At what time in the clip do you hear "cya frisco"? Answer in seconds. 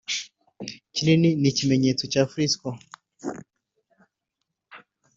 2.11-2.69